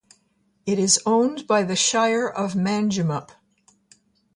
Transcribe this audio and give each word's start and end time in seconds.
It 0.65 0.79
is 0.79 0.99
owned 1.05 1.45
by 1.45 1.61
the 1.61 1.75
Shire 1.75 2.27
of 2.27 2.53
Manjimup. 2.53 3.33